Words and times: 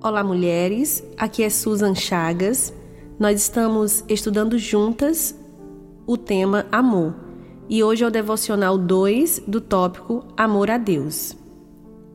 Olá, 0.00 0.22
mulheres. 0.22 1.02
Aqui 1.16 1.42
é 1.42 1.50
Susan 1.50 1.92
Chagas. 1.92 2.72
Nós 3.18 3.42
estamos 3.42 4.04
estudando 4.08 4.56
juntas 4.56 5.34
o 6.06 6.16
tema 6.16 6.66
amor. 6.70 7.16
E 7.68 7.82
hoje 7.82 8.04
é 8.04 8.06
o 8.06 8.10
devocional 8.10 8.78
2 8.78 9.42
do 9.48 9.60
tópico 9.60 10.24
Amor 10.36 10.70
a 10.70 10.78
Deus. 10.78 11.36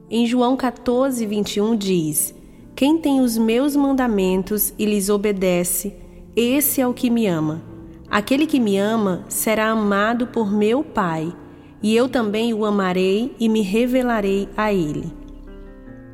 Em 0.10 0.26
João 0.26 0.56
14, 0.56 1.26
21 1.26 1.76
diz: 1.76 2.34
Quem 2.74 2.98
tem 2.98 3.20
os 3.20 3.38
meus 3.38 3.76
mandamentos 3.76 4.74
e 4.80 4.86
lhes 4.86 5.10
obedece, 5.10 5.94
esse 6.38 6.80
é 6.80 6.88
o 6.88 6.94
que 6.94 7.10
me 7.10 7.28
ama. 7.28 7.62
Aquele 8.10 8.48
que 8.48 8.62
me 8.62 8.78
ama 8.78 9.26
será 9.28 9.68
amado 9.68 10.28
por 10.28 10.50
meu 10.50 10.86
Pai, 10.86 11.36
e 11.82 11.94
eu 11.94 12.08
também 12.08 12.54
o 12.54 12.64
amarei 12.64 13.36
e 13.38 13.50
me 13.50 13.62
revelarei 13.62 14.48
a 14.56 14.72
ele. 14.72 15.23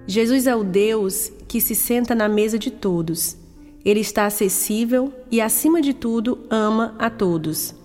Jesus 0.10 0.48
é 0.48 0.56
o 0.56 0.64
Deus 0.64 1.32
que 1.48 1.62
se 1.62 1.76
senta 1.76 2.16
na 2.16 2.28
mesa 2.28 2.58
de 2.58 2.72
todos. 2.72 3.38
Ele 3.86 4.00
está 4.00 4.26
acessível 4.26 5.14
e, 5.30 5.40
acima 5.40 5.84
de 5.84 5.94
tudo, 5.94 6.40
ama 6.50 6.96
a 6.98 7.12
todos. 7.12 7.76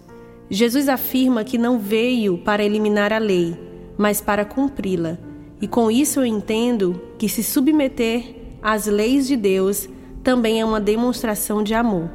Jesus 0.48 0.88
afirma 0.88 1.45
que 1.45 1.59
não 1.59 1.79
veio 1.79 2.38
para 2.38 2.65
eliminar 2.65 3.12
a 3.12 3.18
lei, 3.18 3.55
mas 3.98 4.23
para 4.23 4.42
cumpri-la. 4.42 5.18
E 5.60 5.68
com 5.68 5.91
isso 5.91 6.20
eu 6.20 6.24
entendo 6.24 6.98
que 7.18 7.29
se 7.29 7.42
submeter 7.42 8.34
às 8.62 8.87
leis 8.87 9.27
de 9.27 9.37
Deus 9.37 9.87
também 10.23 10.62
é 10.62 10.65
uma 10.65 10.80
demonstração 10.80 11.62
de 11.62 11.74
amor. 11.74 12.10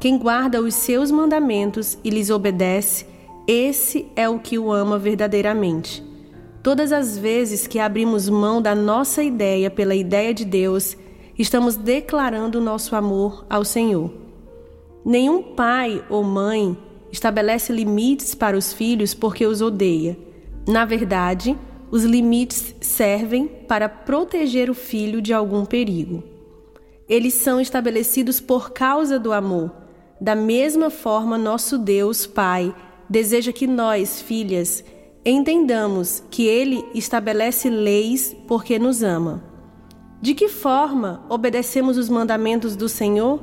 Quem 0.00 0.18
guarda 0.18 0.60
os 0.60 0.74
seus 0.74 1.12
mandamentos 1.12 1.96
e 2.02 2.10
lhes 2.10 2.30
obedece, 2.30 3.06
esse 3.46 4.08
é 4.16 4.28
o 4.28 4.40
que 4.40 4.58
o 4.58 4.72
ama 4.72 4.98
verdadeiramente. 4.98 6.09
Todas 6.62 6.92
as 6.92 7.16
vezes 7.16 7.66
que 7.66 7.78
abrimos 7.78 8.28
mão 8.28 8.60
da 8.60 8.74
nossa 8.74 9.22
ideia 9.22 9.70
pela 9.70 9.94
ideia 9.94 10.34
de 10.34 10.44
Deus, 10.44 10.94
estamos 11.38 11.74
declarando 11.74 12.60
nosso 12.60 12.94
amor 12.94 13.46
ao 13.48 13.64
Senhor. 13.64 14.12
Nenhum 15.02 15.42
pai 15.42 16.04
ou 16.10 16.22
mãe 16.22 16.76
estabelece 17.10 17.72
limites 17.72 18.34
para 18.34 18.58
os 18.58 18.74
filhos 18.74 19.14
porque 19.14 19.46
os 19.46 19.62
odeia. 19.62 20.18
Na 20.68 20.84
verdade, 20.84 21.56
os 21.90 22.04
limites 22.04 22.74
servem 22.78 23.46
para 23.46 23.88
proteger 23.88 24.68
o 24.68 24.74
filho 24.74 25.22
de 25.22 25.32
algum 25.32 25.64
perigo. 25.64 26.22
Eles 27.08 27.32
são 27.32 27.58
estabelecidos 27.58 28.38
por 28.38 28.70
causa 28.70 29.18
do 29.18 29.32
amor. 29.32 29.72
Da 30.20 30.34
mesma 30.34 30.90
forma, 30.90 31.38
nosso 31.38 31.78
Deus, 31.78 32.26
Pai, 32.26 32.74
deseja 33.08 33.50
que 33.50 33.66
nós, 33.66 34.20
filhas, 34.20 34.84
entendamos 35.24 36.22
que 36.30 36.46
Ele 36.46 36.84
estabelece 36.94 37.68
leis 37.68 38.34
porque 38.46 38.78
nos 38.78 39.02
ama. 39.02 39.42
De 40.20 40.34
que 40.34 40.48
forma 40.48 41.24
obedecemos 41.28 41.96
os 41.96 42.08
mandamentos 42.08 42.76
do 42.76 42.88
Senhor? 42.88 43.42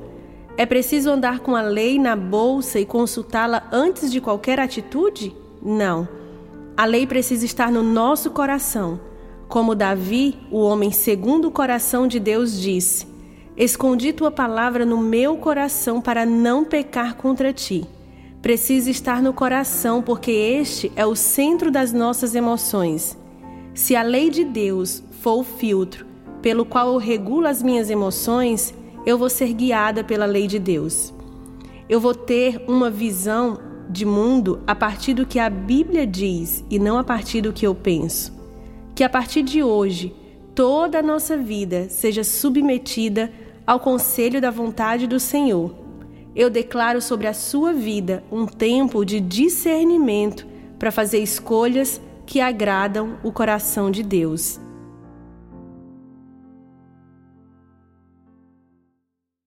É 0.58 0.66
preciso 0.66 1.10
andar 1.10 1.40
com 1.40 1.56
a 1.56 1.62
lei 1.62 2.00
na 2.00 2.16
bolsa 2.16 2.80
e 2.80 2.86
consultá-la 2.86 3.68
antes 3.72 4.12
de 4.12 4.20
qualquer 4.20 4.60
atitude? 4.60 5.36
Não. 5.62 6.08
A 6.76 6.86
lei 6.86 7.06
precisa 7.06 7.46
estar 7.46 7.72
no 7.72 7.84
nosso 7.84 8.32
coração. 8.32 9.00
Como 9.48 9.76
Davi, 9.76 10.38
o 10.52 10.60
homem 10.60 10.92
segundo 10.92 11.48
o 11.48 11.52
coração 11.52 12.08
de 12.08 12.20
Deus, 12.20 12.60
disse: 12.60 13.08
Escondi 13.56 14.14
tua 14.14 14.30
palavra 14.30 14.86
no 14.86 14.98
meu 14.98 15.38
coração 15.38 16.02
para 16.02 16.26
não 16.26 16.64
pecar 16.64 17.16
contra 17.16 17.54
ti 17.54 17.88
precisa 18.42 18.90
estar 18.90 19.22
no 19.22 19.34
coração, 19.34 20.02
porque 20.02 20.32
este 20.32 20.92
é 20.96 21.06
o 21.06 21.16
centro 21.16 21.72
das 21.72 21.92
nossas 21.92 22.36
emoções. 22.36 23.18
Se 23.74 23.96
a 23.96 24.02
lei 24.02 24.30
de 24.30 24.44
Deus 24.44 25.04
for 25.22 25.40
o 25.40 25.44
filtro 25.44 26.06
pelo 26.42 26.66
qual 26.66 26.94
eu 26.94 26.98
regulo 26.98 27.48
as 27.48 27.62
minhas 27.64 27.90
emoções, 27.90 28.74
eu 29.06 29.18
vou 29.18 29.30
ser 29.30 29.54
guiada 29.54 30.04
pela 30.04 30.26
lei 30.26 30.48
de 30.48 30.60
Deus. 30.60 31.14
Eu 31.90 32.00
vou 32.00 32.14
ter 32.14 32.64
uma 32.68 32.90
visão 32.90 33.60
de 33.90 34.06
mundo 34.06 34.62
a 34.68 34.76
partir 34.76 35.14
do 35.14 35.26
que 35.26 35.40
a 35.40 35.50
Bíblia 35.50 36.06
diz 36.06 36.64
e 36.70 36.78
não 36.78 36.98
a 36.98 37.04
partir 37.04 37.42
do 37.42 37.54
que 37.54 37.66
eu 37.66 37.74
penso. 37.74 38.34
Que 38.94 39.04
a 39.04 39.10
partir 39.10 39.42
de 39.42 39.64
hoje, 39.64 40.14
toda 40.54 41.00
a 41.00 41.04
nossa 41.04 41.38
vida 41.38 41.88
seja 41.90 42.24
submetida 42.24 43.32
ao 43.66 43.80
conselho 43.80 44.40
da 44.40 44.52
vontade 44.52 45.08
do 45.08 45.20
Senhor 45.20 45.87
eu 46.38 46.52
declaro 46.52 47.02
sobre 47.02 47.26
a 47.26 47.34
sua 47.34 47.74
vida 47.74 48.24
um 48.32 48.46
tempo 48.46 49.04
de 49.04 49.20
discernimento 49.20 50.46
para 50.78 50.92
fazer 50.92 51.18
escolhas 51.18 52.00
que 52.28 52.40
agradam 52.40 53.18
o 53.24 53.32
coração 53.32 53.90
de 53.90 54.04
Deus. 54.04 54.60